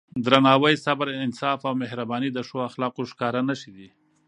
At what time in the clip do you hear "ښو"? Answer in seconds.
2.47-2.57